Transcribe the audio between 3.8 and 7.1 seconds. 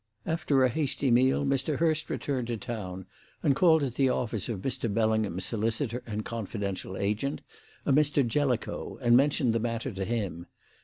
at the office of Mr. Bellingham's solicitor and confidential